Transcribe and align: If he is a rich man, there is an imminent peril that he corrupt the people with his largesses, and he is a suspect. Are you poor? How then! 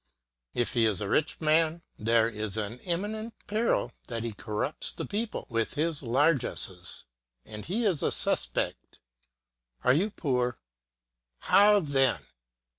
If 0.55 0.73
he 0.73 0.87
is 0.87 0.99
a 0.99 1.07
rich 1.07 1.39
man, 1.39 1.83
there 1.99 2.27
is 2.27 2.57
an 2.57 2.79
imminent 2.79 3.35
peril 3.45 3.91
that 4.07 4.23
he 4.23 4.33
corrupt 4.33 4.97
the 4.97 5.05
people 5.05 5.45
with 5.47 5.75
his 5.75 6.01
largesses, 6.01 7.05
and 7.45 7.65
he 7.65 7.85
is 7.85 8.01
a 8.01 8.11
suspect. 8.11 8.99
Are 9.83 9.93
you 9.93 10.09
poor? 10.09 10.57
How 11.41 11.81
then! 11.81 12.19